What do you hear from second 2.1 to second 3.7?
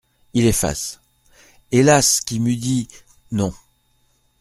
qui m’eût dit…" non.